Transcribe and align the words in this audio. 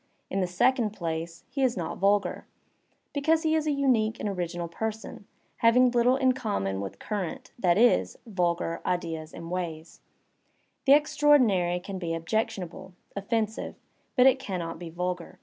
In 0.31 0.39
the 0.41 0.47
second 0.47 0.93
place, 0.93 1.43
he 1.47 1.61
is 1.61 1.77
not 1.77 1.99
vulgar, 1.99 2.47
because 3.13 3.43
he 3.43 3.53
is 3.53 3.67
a 3.67 3.71
unique 3.71 4.19
and 4.19 4.27
original 4.27 4.67
person, 4.67 5.27
having 5.57 5.91
little 5.91 6.15
in 6.15 6.31
common 6.31 6.81
With 6.81 6.97
current, 6.97 7.51
that 7.59 7.77
is, 7.77 8.17
vulgar, 8.25 8.81
ideas 8.83 9.31
and 9.31 9.51
ways; 9.51 10.01
I 10.01 10.81
the 10.87 10.93
extraordinary 10.93 11.79
can 11.79 11.99
be 11.99 12.15
objectionable, 12.15 12.93
offensive, 13.15 13.75
but 14.15 14.25
it 14.25 14.39
can 14.39 14.61
inot 14.61 14.79
be 14.79 14.89
vulgar. 14.89 15.37